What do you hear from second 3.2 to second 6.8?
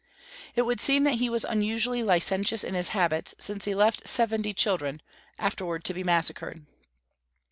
since he left seventy children, afterward to be massacred.